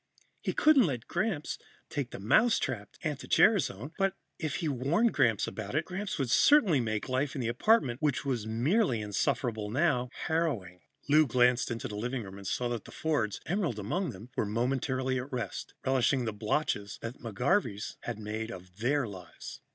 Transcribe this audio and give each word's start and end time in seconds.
He 0.41 0.51
couldn't 0.53 0.87
let 0.87 1.05
Gramps 1.07 1.59
take 1.87 2.09
the 2.09 2.17
mousetrapped 2.19 2.97
anti 3.03 3.27
gerasone 3.27 3.91
but, 3.99 4.15
if 4.39 4.55
he 4.55 4.67
warned 4.67 5.13
Gramps 5.13 5.45
about 5.45 5.75
it, 5.75 5.85
Gramps 5.85 6.17
would 6.17 6.31
certainly 6.31 6.79
make 6.79 7.07
life 7.07 7.35
in 7.35 7.41
the 7.41 7.47
apartment, 7.47 8.01
which 8.01 8.25
was 8.25 8.47
merely 8.47 8.99
insufferable 8.99 9.69
now, 9.69 10.09
harrowing. 10.25 10.81
Lou 11.07 11.27
glanced 11.27 11.69
into 11.69 11.87
the 11.87 11.95
living 11.95 12.23
room 12.23 12.39
and 12.39 12.47
saw 12.47 12.67
that 12.69 12.85
the 12.85 12.91
Fords, 12.91 13.41
Emerald 13.45 13.77
among 13.77 14.09
them, 14.09 14.31
were 14.35 14.43
momentarily 14.47 15.19
at 15.19 15.31
rest, 15.31 15.75
relishing 15.85 16.25
the 16.25 16.33
botches 16.33 16.97
that 17.03 17.21
the 17.21 17.31
McGarveys 17.31 17.97
had 17.99 18.17
made 18.17 18.49
of 18.49 18.77
their 18.79 19.07
lives. 19.07 19.61